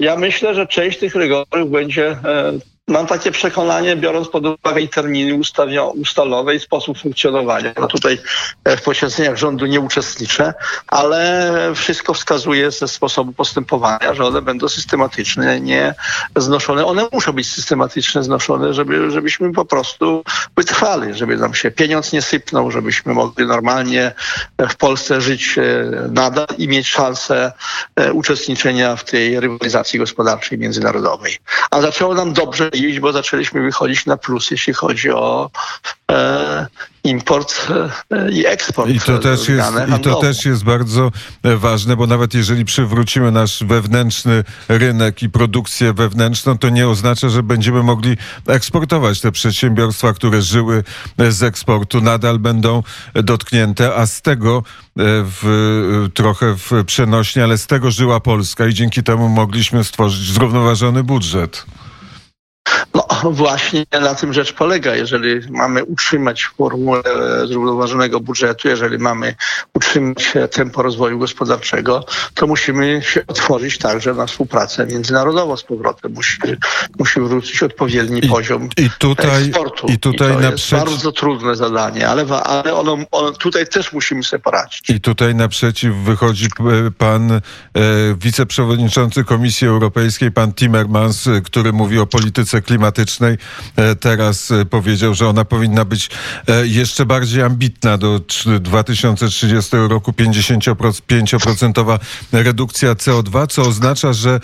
Ja 0.00 0.16
myślę, 0.16 0.54
że 0.54 0.66
część 0.66 0.98
tych 0.98 1.14
rygorów 1.14 1.70
będzie, 1.70 2.10
e, 2.10 2.52
mam 2.88 3.06
takie 3.06 3.30
przekonanie, 3.30 3.96
biorąc 3.96 4.28
pod 4.28 4.46
uwagę 4.46 4.88
terminy 4.88 5.34
ustalone 5.94 6.54
i 6.54 6.60
sposób 6.60 6.98
funkcjonowania. 6.98 7.72
No 7.80 7.86
tutaj 7.86 8.18
e, 8.64 8.76
w 8.76 8.82
posiedzeniach 8.82 9.36
rządu 9.36 9.66
nie 9.66 9.80
uczestniczę, 9.80 10.54
ale 10.86 11.52
wszystko 11.74 12.14
wskazuje 12.14 12.70
ze 12.70 12.88
sposobu 12.88 13.32
postępowania, 13.32 14.14
że 14.14 14.24
one 14.24 14.42
będą 14.42 14.68
systematyczne, 14.68 15.60
nie 15.60 15.94
znoszone. 16.36 16.86
One 16.86 17.08
muszą 17.12 17.32
być 17.32 17.50
systematycznie 17.50 18.22
znoszone, 18.22 18.74
żeby, 18.74 19.10
żebyśmy 19.10 19.52
po 19.52 19.64
prostu 19.64 20.24
wytrwali, 20.56 21.14
żeby 21.14 21.36
nam 21.36 21.54
się 21.54 21.70
pieniądz 21.70 22.12
nie 22.12 22.22
sypnął, 22.22 22.70
żebyśmy 22.70 23.14
mogli 23.14 23.46
normalnie 23.46 24.12
w 24.70 24.76
Polsce 24.76 25.20
żyć 25.20 25.58
e, 25.58 25.62
nadal 26.10 26.46
i 26.58 26.68
mieć 26.68 26.88
szansę 26.88 27.52
e, 27.96 28.12
uczestniczenia 28.12 28.96
w 28.96 29.04
tej 29.04 29.40
rywalizacji 29.40 29.98
gospodarczej 29.98 30.58
międzynarodowej. 30.58 31.38
A 31.70 31.80
zaczęło 31.80 32.14
nam 32.14 32.32
dobrze 32.32 32.70
iść, 32.80 33.00
bo 33.00 33.12
zaczęliśmy 33.12 33.62
wychodzić 33.62 34.06
na 34.06 34.16
plus, 34.16 34.50
jeśli 34.50 34.74
chodzi 34.74 35.10
o 35.10 35.50
e, 36.10 36.66
import 37.06 37.66
e, 38.10 38.32
i 38.32 38.46
eksport. 38.46 38.90
I 38.90 39.00
to, 39.00 39.14
e, 39.14 39.18
też 39.18 39.48
jest, 39.48 39.72
I 39.98 40.00
to 40.00 40.14
też 40.14 40.44
jest 40.44 40.64
bardzo 40.64 41.12
e, 41.42 41.56
ważne, 41.56 41.96
bo 41.96 42.06
nawet 42.06 42.34
jeżeli 42.34 42.64
przywrócimy 42.64 43.32
nasz 43.32 43.64
wewnętrzny 43.64 44.44
rynek 44.68 45.22
i 45.22 45.30
produkcję 45.30 45.92
wewnętrzną, 45.92 46.58
to 46.58 46.68
nie 46.68 46.88
oznacza, 46.88 47.28
że 47.28 47.42
będziemy 47.42 47.82
mogli 47.82 48.16
eksportować. 48.46 49.20
Te 49.20 49.32
przedsiębiorstwa, 49.32 50.12
które 50.12 50.42
żyły 50.42 50.84
z 51.28 51.42
eksportu, 51.42 52.00
nadal 52.00 52.38
będą 52.38 52.82
dotknięte, 53.14 53.94
a 53.94 54.06
z 54.06 54.22
tego 54.22 54.62
w, 54.96 56.08
trochę 56.14 56.56
w 56.56 56.84
przenośnie, 56.86 57.44
ale 57.44 57.58
z 57.58 57.66
tego 57.66 57.90
żyła 57.90 58.20
Polska 58.20 58.66
i 58.66 58.74
dzięki 58.74 59.02
temu 59.02 59.28
mogliśmy 59.28 59.84
stworzyć 59.84 60.32
zrównoważony 60.32 61.02
budżet. 61.02 61.66
Właśnie 63.24 63.86
na 64.00 64.14
tym 64.14 64.32
rzecz 64.32 64.52
polega. 64.52 64.94
Jeżeli 64.94 65.40
mamy 65.50 65.84
utrzymać 65.84 66.44
formułę 66.44 67.02
zrównoważonego 67.48 68.20
budżetu, 68.20 68.68
jeżeli 68.68 68.98
mamy 68.98 69.34
utrzymać 69.74 70.32
tempo 70.50 70.82
rozwoju 70.82 71.18
gospodarczego, 71.18 72.04
to 72.34 72.46
musimy 72.46 73.02
się 73.02 73.26
otworzyć 73.26 73.78
także 73.78 74.14
na 74.14 74.26
współpracę 74.26 74.86
międzynarodową 74.86 75.56
z 75.56 75.62
powrotem. 75.62 76.12
Musi, 76.12 76.38
musi 76.98 77.20
wrócić 77.20 77.62
odpowiedni 77.62 78.24
I- 78.24 78.28
poziom 78.28 78.68
I 78.76 78.90
tutaj, 78.98 79.44
eksportu. 79.48 79.86
i 79.86 79.98
tutaj 79.98 80.32
to 80.32 80.40
na 80.40 80.50
jest 80.50 80.70
bardzo 80.70 81.12
trudne 81.12 81.56
zadanie, 81.56 82.08
ale, 82.08 82.26
ale 82.42 82.74
ono, 82.74 82.98
ono, 83.10 83.32
tutaj 83.32 83.66
też 83.68 83.92
musimy 83.92 84.22
sobie 84.22 84.42
poradzić. 84.42 84.90
I 84.90 85.00
tutaj 85.00 85.34
naprzeciw 85.34 85.94
wychodzi 85.94 86.48
pan 86.98 87.32
e, 87.32 87.40
wiceprzewodniczący 88.18 89.24
Komisji 89.24 89.66
Europejskiej, 89.66 90.32
pan 90.32 90.52
Timmermans, 90.52 91.28
który 91.44 91.72
mówi 91.72 91.98
o 91.98 92.06
polityce 92.06 92.62
klimatycznej. 92.62 93.05
E, 93.76 93.94
teraz 93.94 94.50
e, 94.50 94.64
powiedział, 94.64 95.14
że 95.14 95.28
ona 95.28 95.44
powinna 95.44 95.84
być 95.84 96.10
e, 96.48 96.66
jeszcze 96.66 97.06
bardziej 97.06 97.42
ambitna 97.42 97.98
do 97.98 98.18
trz- 98.18 98.58
2030 98.60 99.76
roku 99.88 100.10
55% 100.12 101.98
redukcja 102.32 102.94
CO2, 102.94 103.46
co 103.46 103.62
oznacza, 103.62 104.12
że 104.12 104.40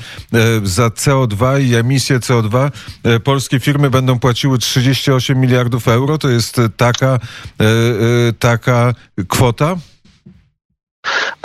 za 0.63 0.89
CO2 0.89 1.63
i 1.63 1.75
emisję 1.75 2.19
CO2 2.19 2.71
e, 3.05 3.21
polskie 3.21 3.61
firmy 3.61 3.91
będą 3.91 4.19
płaciły 4.19 4.59
38 4.59 5.41
miliardów 5.41 5.89
euro. 5.89 6.19
To 6.19 6.29
jest 6.29 6.61
taka, 6.77 7.19
taka 8.39 8.95
kwota? 9.29 9.77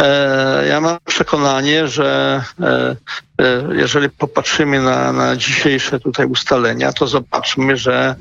E, 0.02 0.68
Ja 0.68 0.82
mam 0.82 0.98
przekonanie, 1.06 1.88
że 1.88 2.44
e, 2.62 2.96
e, 3.42 3.64
jeżeli 3.76 4.10
popatrzymy 4.10 4.80
na, 4.82 5.14
na 5.14 5.36
dzisiejsze 5.36 6.00
tutaj 6.00 6.26
ustalenia, 6.26 6.94
to 6.94 7.08
zobaczmy, 7.08 7.78
że 7.78 8.16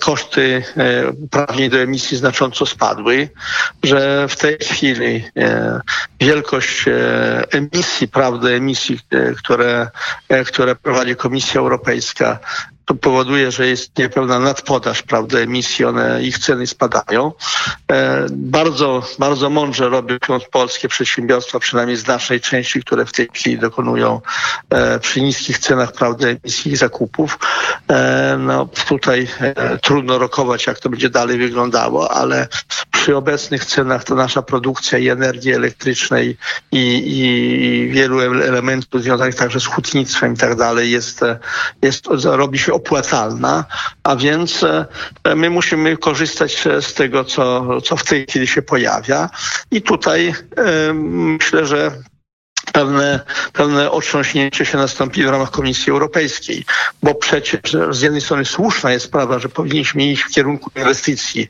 koszty 0.00 0.64
uprawnień 1.20 1.70
do 1.70 1.78
emisji 1.78 2.16
znacząco 2.16 2.66
spadły, 2.66 3.28
że 3.82 4.28
w 4.28 4.36
tej 4.36 4.58
chwili 4.58 5.24
wielkość 6.20 6.84
emisji, 7.50 8.08
prawda, 8.08 8.48
emisji, 8.48 8.98
które, 9.38 9.88
które 10.46 10.74
prowadzi 10.76 11.16
Komisja 11.16 11.60
Europejska, 11.60 12.38
to 12.84 12.94
powoduje, 12.94 13.50
że 13.50 13.66
jest 13.66 13.98
niepełna 13.98 14.38
nadpodaż 14.38 15.02
prawda, 15.02 15.38
emisji, 15.38 15.84
one, 15.84 16.22
ich 16.22 16.38
ceny 16.38 16.66
spadają. 16.66 17.32
E, 17.90 18.26
bardzo, 18.30 19.02
bardzo 19.18 19.50
mądrze 19.50 19.88
robią 19.88 20.16
polskie 20.50 20.88
przedsiębiorstwa, 20.88 21.58
przynajmniej 21.58 21.96
znacznej 21.96 22.40
części, 22.40 22.80
które 22.80 23.06
w 23.06 23.12
tej 23.12 23.28
chwili 23.34 23.58
dokonują 23.58 24.20
e, 24.70 24.98
przy 24.98 25.20
niskich 25.22 25.58
cenach 25.58 25.92
prawda, 25.92 26.28
emisji 26.28 26.72
i 26.72 26.76
zakupów. 26.76 27.38
E, 27.88 28.36
no, 28.38 28.68
tutaj 28.88 29.28
e, 29.40 29.78
trudno 29.78 30.18
rokować, 30.18 30.66
jak 30.66 30.80
to 30.80 30.88
będzie 30.88 31.10
dalej 31.10 31.38
wyglądało, 31.38 32.10
ale 32.10 32.48
przy 32.90 33.16
obecnych 33.16 33.64
cenach 33.64 34.04
to 34.04 34.14
nasza 34.14 34.42
produkcja 34.42 34.98
i 34.98 35.08
energii 35.08 35.52
elektrycznej 35.52 36.36
i, 36.72 37.02
i 37.06 37.88
wielu 37.92 38.18
ele- 38.20 38.44
elementów 38.44 39.02
związanych 39.02 39.34
także 39.34 39.60
z 39.60 39.66
hutnictwem 39.66 40.34
i 40.34 40.36
tak 40.36 40.56
dalej 40.56 40.90
jest, 40.90 41.22
e, 41.22 41.38
jest, 41.82 42.06
robi 42.24 42.58
się 42.58 42.71
opłacalna, 42.72 43.64
a 44.02 44.16
więc 44.16 44.62
e, 44.62 44.86
my 45.36 45.50
musimy 45.50 45.96
korzystać 45.96 46.66
e, 46.66 46.82
z 46.82 46.94
tego, 46.94 47.24
co, 47.24 47.80
co 47.80 47.96
w 47.96 48.04
tej 48.04 48.26
chwili 48.26 48.46
się 48.46 48.62
pojawia. 48.62 49.30
I 49.70 49.82
tutaj 49.82 50.34
e, 50.56 50.92
myślę, 50.94 51.66
że 51.66 51.90
pewne, 52.72 53.20
pewne 53.52 53.90
otrząśnięcie 53.90 54.64
się 54.64 54.78
nastąpi 54.78 55.24
w 55.24 55.28
ramach 55.28 55.50
Komisji 55.50 55.90
Europejskiej, 55.90 56.64
bo 57.02 57.14
przecież 57.14 57.60
z 57.90 58.00
jednej 58.00 58.20
strony 58.20 58.44
słuszna 58.44 58.92
jest 58.92 59.04
sprawa, 59.04 59.38
że 59.38 59.48
powinniśmy 59.48 60.04
iść 60.04 60.22
w 60.22 60.30
kierunku 60.30 60.70
inwestycji 60.76 61.48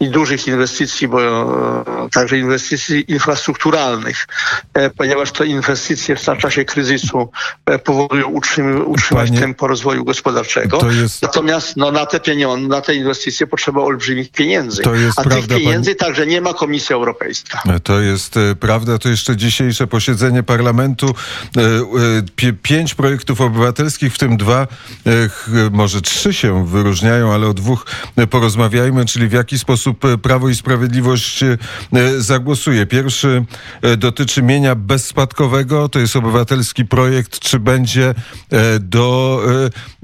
i 0.00 0.08
dużych 0.08 0.46
inwestycji, 0.46 1.08
bo 1.08 1.20
e, 1.22 2.08
także 2.12 2.38
inwestycji 2.38 3.12
infrastrukturalnych, 3.12 4.26
e, 4.74 4.90
ponieważ 4.90 5.32
to 5.32 5.44
inwestycje 5.44 6.16
w 6.16 6.38
czasie 6.38 6.64
kryzysu 6.64 7.30
e, 7.66 7.78
powodują 7.78 8.26
utrzym, 8.26 8.86
utrzymać 8.86 9.28
Panie- 9.28 9.40
tempo 9.40 9.66
rozwoju 9.66 10.04
gospodarczego. 10.04 10.80
Jest- 11.02 11.22
Natomiast 11.22 11.76
no, 11.76 11.92
na 11.92 12.06
te 12.06 12.20
pieniądze, 12.20 12.68
na 12.68 12.80
te 12.80 12.94
inwestycje 12.94 13.46
potrzeba 13.46 13.80
olbrzymich 13.80 14.32
pieniędzy. 14.32 14.82
A 15.16 15.22
prawda, 15.22 15.46
tych 15.48 15.58
pieniędzy 15.58 15.94
także 15.94 16.26
nie 16.26 16.40
ma 16.40 16.54
Komisja 16.54 16.96
Europejska. 16.96 17.62
To 17.82 18.00
jest 18.00 18.34
prawda. 18.60 18.98
To 18.98 19.08
jeszcze 19.08 19.36
dzisiejsze 19.36 19.86
posiedzenie 19.86 20.42
parlamentu. 20.42 20.59
E, 20.68 21.60
e, 21.60 22.22
pi- 22.36 22.52
Pięć 22.52 22.94
projektów 22.94 23.40
obywatelskich, 23.40 24.14
w 24.14 24.18
tym 24.18 24.36
dwa, 24.36 24.66
e, 25.06 25.28
może 25.70 26.00
trzy 26.00 26.32
się 26.32 26.66
wyróżniają, 26.66 27.32
ale 27.32 27.46
o 27.46 27.54
dwóch 27.54 27.86
e, 28.16 28.26
porozmawiajmy, 28.26 29.04
czyli 29.04 29.28
w 29.28 29.32
jaki 29.32 29.58
sposób 29.58 30.04
e, 30.04 30.18
Prawo 30.18 30.48
i 30.48 30.54
Sprawiedliwość 30.54 31.42
e, 31.42 31.58
zagłosuje. 32.18 32.86
Pierwszy 32.86 33.44
e, 33.82 33.96
dotyczy 33.96 34.42
mienia 34.42 34.74
bezspadkowego. 34.74 35.88
To 35.88 35.98
jest 35.98 36.16
obywatelski 36.16 36.84
projekt. 36.84 37.38
Czy 37.38 37.58
będzie 37.58 38.14
e, 38.50 38.78
do, 38.80 39.40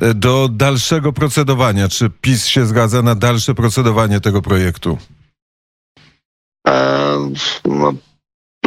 e, 0.02 0.14
do 0.14 0.48
dalszego 0.52 1.12
procedowania? 1.12 1.88
Czy 1.88 2.10
PiS 2.10 2.46
się 2.46 2.66
zgadza 2.66 3.02
na 3.02 3.14
dalsze 3.14 3.54
procedowanie 3.54 4.20
tego 4.20 4.42
projektu? 4.42 4.98
E, 6.68 7.16
no, 7.64 7.92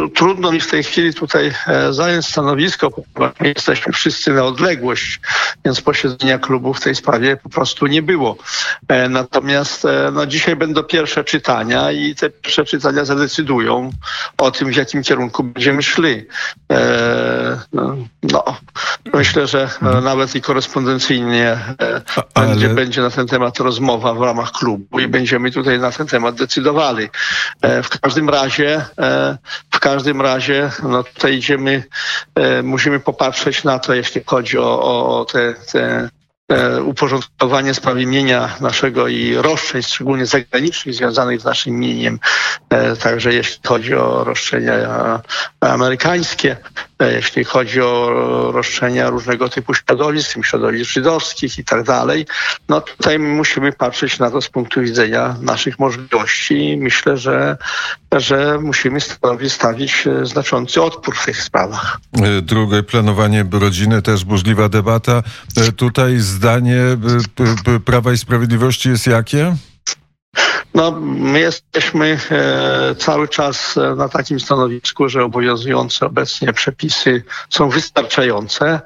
trudno 0.08 0.52
mi 0.52 0.60
w 0.60 0.70
tej 0.70 0.82
chwili 0.82 1.14
tutaj 1.14 1.52
e, 1.66 1.92
zająć 1.92 2.26
stanowisko, 2.26 2.90
ponieważ 2.90 3.34
jesteśmy 3.40 3.92
wszyscy 3.92 4.32
na 4.32 4.44
odległość, 4.44 5.20
więc 5.64 5.80
posiedzenia 5.80 6.38
klubu 6.38 6.74
w 6.74 6.80
tej 6.80 6.94
sprawie 6.94 7.36
po 7.36 7.48
prostu 7.48 7.86
nie 7.86 8.02
było. 8.02 8.36
E, 8.88 9.08
natomiast 9.08 9.84
e, 9.84 10.10
no, 10.12 10.26
dzisiaj 10.26 10.56
będą 10.56 10.82
pierwsze 10.82 11.24
czytania 11.24 11.92
i 11.92 12.14
te 12.14 12.30
pierwsze 12.30 12.64
czytania 12.64 13.04
zadecydują 13.04 13.90
o 14.38 14.50
tym, 14.50 14.72
w 14.72 14.76
jakim 14.76 15.02
kierunku 15.02 15.44
będziemy 15.44 15.82
szli. 15.82 16.26
No, 17.72 17.96
no 18.22 18.44
myślę, 19.14 19.46
że 19.46 19.70
nawet 20.02 20.34
i 20.34 20.40
korespondencyjnie 20.40 21.58
Ale... 22.34 22.46
będzie, 22.46 22.68
będzie 22.68 23.02
na 23.02 23.10
ten 23.10 23.26
temat 23.26 23.58
rozmowa 23.58 24.14
w 24.14 24.22
ramach 24.22 24.52
klubu 24.52 25.00
i 25.00 25.08
będziemy 25.08 25.50
tutaj 25.50 25.78
na 25.78 25.90
ten 25.92 26.06
temat 26.06 26.34
decydowali. 26.34 27.08
W 27.62 28.00
każdym 28.00 28.28
razie 28.28 28.84
w 29.70 29.80
każdym 29.80 29.89
razie 30.20 30.70
no 30.82 31.04
tutaj 31.04 31.34
idziemy, 31.34 31.84
e, 32.34 32.62
musimy 32.62 33.00
popatrzeć 33.00 33.64
na 33.64 33.78
to, 33.78 33.94
jeśli 33.94 34.22
chodzi 34.26 34.58
o, 34.58 34.82
o 35.20 35.24
te, 35.24 35.54
te 35.72 36.08
uporządkowanie 36.84 37.74
sprawy 37.74 38.06
mienia 38.06 38.56
naszego 38.60 39.08
i 39.08 39.34
roszczeń, 39.34 39.82
szczególnie 39.82 40.26
zagranicznych, 40.26 40.94
związanych 40.94 41.40
z 41.40 41.44
naszym 41.44 41.78
mieniem, 41.78 42.18
e, 42.70 42.96
także 42.96 43.34
jeśli 43.34 43.60
chodzi 43.66 43.94
o 43.94 44.24
roszczenia 44.24 44.76
amerykańskie, 45.60 46.56
e, 47.02 47.12
jeśli 47.12 47.44
chodzi 47.44 47.80
o 47.80 48.10
roszczenia 48.52 49.10
różnego 49.10 49.48
typu 49.48 49.74
środowisk, 49.74 50.38
środowisk 50.42 50.90
żydowskich 50.90 51.58
i 51.58 51.64
tak 51.64 51.82
dalej, 51.82 52.26
no 52.68 52.80
tutaj 52.80 53.18
musimy 53.18 53.72
patrzeć 53.72 54.18
na 54.18 54.30
to 54.30 54.40
z 54.40 54.48
punktu 54.48 54.80
widzenia 54.80 55.36
naszych 55.42 55.78
możliwości. 55.78 56.78
Myślę, 56.80 57.16
że, 57.16 57.56
że 58.12 58.58
musimy 58.62 58.98
stawić 59.48 60.04
znaczący 60.22 60.82
odpór 60.82 61.16
w 61.16 61.24
tych 61.24 61.42
sprawach. 61.42 62.00
Drugie 62.42 62.82
planowanie 62.82 63.44
rodziny, 63.52 64.02
też 64.02 64.24
burzliwa 64.24 64.68
debata. 64.68 65.22
Tutaj 65.76 66.18
z 66.18 66.39
zdanie 66.40 66.82
Prawa 67.84 68.12
i 68.12 68.18
Sprawiedliwości 68.18 68.88
jest 68.88 69.06
jakie? 69.06 69.56
No, 70.74 70.90
my 71.00 71.40
jesteśmy 71.40 72.18
e, 72.30 72.94
cały 72.94 73.28
czas 73.28 73.76
e, 73.76 73.94
na 73.94 74.08
takim 74.08 74.40
stanowisku, 74.40 75.08
że 75.08 75.24
obowiązujące 75.24 76.06
obecnie 76.06 76.52
przepisy 76.52 77.22
są 77.50 77.68
wystarczające. 77.68 78.80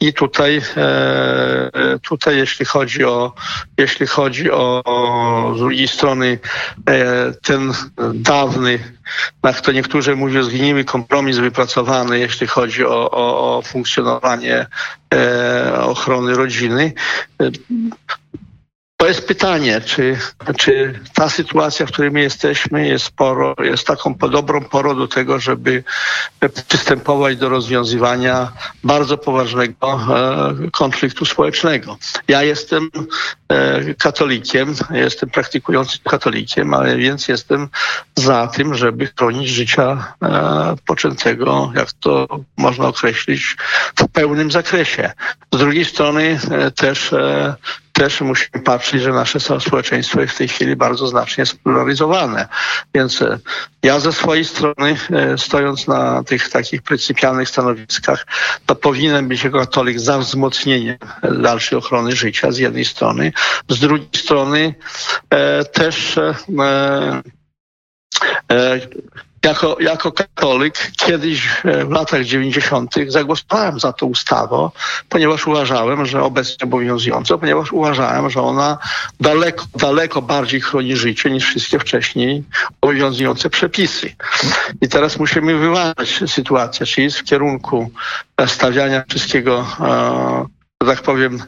I 0.00 0.12
tutaj, 0.12 0.62
e, 0.76 1.98
tutaj 2.02 2.36
jeśli 2.36 2.66
chodzi 2.66 3.04
o, 3.04 3.32
jeśli 3.78 4.06
chodzi 4.06 4.50
o, 4.50 4.82
z 5.56 5.58
drugiej 5.58 5.88
strony 5.88 6.38
ten 7.42 7.72
dawny, 8.14 8.78
jak 9.44 9.60
to 9.60 9.72
niektórzy 9.72 10.16
mówią, 10.16 10.42
zgniły 10.42 10.84
kompromis 10.84 11.38
wypracowany, 11.38 12.18
jeśli 12.18 12.46
chodzi 12.46 12.84
o, 12.84 13.10
o, 13.10 13.56
o 13.58 13.62
funkcjonowanie 13.62 14.66
ochrony 15.82 16.34
rodziny, 16.34 16.92
to 18.96 19.06
jest 19.06 19.28
pytanie, 19.28 19.80
czy, 19.80 20.18
czy 20.58 21.00
ta 21.14 21.28
sytuacja, 21.28 21.86
w 21.86 21.92
której 21.92 22.10
my 22.10 22.20
jesteśmy, 22.20 22.88
jest, 22.88 23.10
poro, 23.10 23.54
jest 23.58 23.86
taką 23.86 24.14
dobrą 24.14 24.64
porą 24.64 24.96
do 24.98 25.08
tego, 25.08 25.40
żeby 25.40 25.84
przystępować 26.68 27.36
do 27.36 27.48
rozwiązywania 27.48 28.52
bardzo 28.84 29.18
poważnego 29.18 29.92
e, 29.92 30.70
konfliktu 30.70 31.24
społecznego. 31.24 31.98
Ja 32.28 32.42
jestem 32.42 32.90
e, 33.48 33.94
katolikiem, 33.94 34.74
jestem 34.90 35.30
praktykującym 35.30 36.00
katolikiem, 36.04 36.74
ale 36.74 36.96
więc 36.96 37.28
jestem 37.28 37.68
za 38.16 38.46
tym, 38.46 38.74
żeby 38.74 39.06
chronić 39.18 39.48
życia 39.48 40.14
e, 40.22 40.76
poczętego, 40.86 41.72
jak 41.74 41.92
to 41.92 42.26
można 42.56 42.86
określić, 42.86 43.56
w 43.98 44.08
pełnym 44.08 44.50
zakresie. 44.50 45.12
Z 45.52 45.58
drugiej 45.58 45.84
strony 45.84 46.40
też 46.76 47.14
też 47.96 48.20
musimy 48.20 48.62
patrzeć, 48.64 49.02
że 49.02 49.12
nasze 49.12 49.40
społeczeństwo 49.40 50.20
jest 50.20 50.34
w 50.34 50.38
tej 50.38 50.48
chwili 50.48 50.76
bardzo 50.76 51.06
znacznie 51.06 51.46
spolaryzowane. 51.46 52.48
Więc 52.94 53.22
e, 53.22 53.38
ja 53.82 54.00
ze 54.00 54.12
swojej 54.12 54.44
strony, 54.44 54.96
e, 55.10 55.38
stojąc 55.38 55.86
na 55.86 56.22
tych 56.22 56.48
takich 56.48 56.82
pryncypialnych 56.82 57.48
stanowiskach, 57.48 58.26
to 58.66 58.74
powinien 58.74 59.28
być 59.28 59.44
jako 59.44 59.60
katolik 59.60 60.00
za 60.00 60.18
wzmocnieniem 60.18 60.96
dalszej 61.22 61.78
ochrony 61.78 62.16
życia 62.16 62.52
z 62.52 62.58
jednej 62.58 62.84
strony. 62.84 63.32
Z 63.68 63.78
drugiej 63.78 64.08
strony 64.16 64.74
e, 65.30 65.64
też 65.64 66.18
e, 66.18 66.34
e, 68.52 68.80
jako, 69.46 69.76
jako 69.80 70.12
katolik 70.12 70.90
kiedyś 70.96 71.48
e, 71.64 71.84
w 71.84 71.90
latach 71.90 72.24
90. 72.24 72.94
zagłosowałem 73.08 73.80
za 73.80 73.92
tą 73.92 74.06
ustawą, 74.06 74.70
ponieważ 75.08 75.46
uważałem, 75.46 76.06
że 76.06 76.22
obecnie 76.22 76.64
obowiązującą, 76.64 77.38
ponieważ 77.38 77.72
uważałem, 77.72 78.30
że 78.30 78.42
ona 78.42 78.78
daleko, 79.20 79.64
daleko 79.74 80.22
bardziej 80.22 80.60
chroni 80.60 80.96
życie 80.96 81.30
niż 81.30 81.44
wszystkie 81.44 81.78
wcześniej 81.78 82.42
obowiązujące 82.80 83.50
przepisy. 83.50 84.12
I 84.80 84.88
teraz 84.88 85.18
musimy 85.18 85.58
wyważyć 85.58 86.30
sytuację, 86.30 86.86
czy 86.86 87.02
jest 87.02 87.18
w 87.18 87.24
kierunku 87.24 87.90
stawiania 88.46 89.04
wszystkiego 89.08 89.66
e, 89.80 90.55
że 90.82 90.88
tak 90.88 91.02
powiem, 91.02 91.38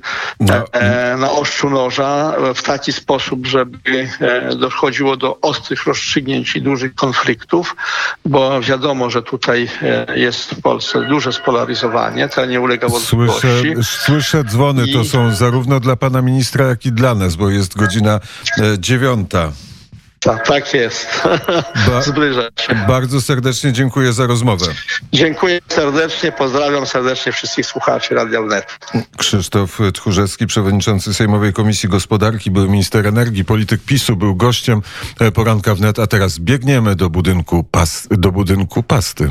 no. 0.40 0.72
e, 0.72 1.16
na 1.16 1.30
ostrzu 1.30 1.70
noża 1.70 2.34
w 2.54 2.62
taki 2.62 2.92
sposób, 2.92 3.46
żeby 3.46 4.08
e, 4.20 4.56
dochodziło 4.56 5.16
do 5.16 5.40
ostrych 5.40 5.86
rozstrzygnięć 5.86 6.56
i 6.56 6.62
dużych 6.62 6.94
konfliktów, 6.94 7.76
bo 8.24 8.60
wiadomo, 8.60 9.10
że 9.10 9.22
tutaj 9.22 9.68
e, 9.82 10.18
jest 10.18 10.50
w 10.50 10.62
Polsce 10.62 11.02
duże 11.08 11.32
spolaryzowanie, 11.32 12.28
to 12.28 12.46
nie 12.46 12.60
ulega 12.60 12.88
wątpliwości. 12.88 13.40
Słyszę, 13.40 13.82
słyszę 13.82 14.44
dzwony, 14.44 14.86
I... 14.86 14.92
to 14.92 15.04
są 15.04 15.34
zarówno 15.34 15.80
dla 15.80 15.96
pana 15.96 16.22
ministra, 16.22 16.66
jak 16.66 16.86
i 16.86 16.92
dla 16.92 17.14
nas, 17.14 17.36
bo 17.36 17.50
jest 17.50 17.76
godzina 17.76 18.20
e, 18.58 18.78
dziewiąta. 18.78 19.52
Tak, 20.20 20.46
tak 20.46 20.74
jest. 20.74 21.22
Ba 21.86 22.02
Zbliża 22.02 22.42
się. 22.60 22.74
Bardzo 22.88 23.20
serdecznie 23.20 23.72
dziękuję 23.72 24.12
za 24.12 24.26
rozmowę. 24.26 24.66
Dziękuję 25.12 25.60
serdecznie, 25.68 26.32
pozdrawiam 26.32 26.86
serdecznie 26.86 27.32
wszystkich 27.32 27.66
słuchaczy 27.66 28.14
Radia 28.14 28.42
Wnet. 28.42 28.78
Krzysztof 29.16 29.78
Tchórzewski, 29.94 30.46
przewodniczący 30.46 31.14
Sejmowej 31.14 31.52
Komisji 31.52 31.88
Gospodarki, 31.88 32.50
był 32.50 32.70
minister 32.70 33.06
energii, 33.06 33.44
polityk 33.44 33.80
PiSu, 33.82 34.16
był 34.16 34.36
gościem 34.36 34.82
poranka 35.34 35.74
wnet, 35.74 35.98
a 35.98 36.06
teraz 36.06 36.38
biegniemy 36.38 36.96
do 36.96 37.10
budynku, 37.10 37.64
pas 37.64 38.08
do 38.10 38.32
budynku 38.32 38.82
pasty. 38.82 39.30